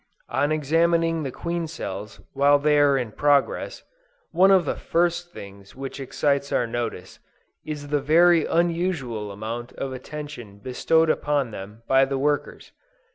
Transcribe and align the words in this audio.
On 0.29 0.51
examining 0.51 1.21
the 1.21 1.31
queen 1.31 1.67
cells 1.67 2.19
while 2.33 2.57
they 2.57 2.79
are 2.79 2.97
in 2.97 3.11
progress, 3.11 3.83
one 4.31 4.49
of 4.49 4.65
the 4.65 4.75
first 4.75 5.31
things 5.31 5.75
which 5.75 5.99
excites 5.99 6.51
our 6.51 6.65
notice, 6.65 7.19
is 7.67 7.89
the 7.89 8.01
very 8.01 8.43
unusual 8.47 9.31
amount 9.31 9.73
of 9.73 9.93
attention 9.93 10.57
bestowed 10.57 11.11
upon 11.11 11.51
them 11.51 11.83
by 11.87 12.05
the 12.05 12.17
workers. 12.17 12.71